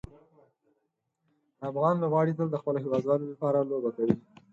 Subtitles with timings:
[1.69, 4.15] افغان لوبغاړي تل د خپلو هیوادوالو لپاره لوبه کوي.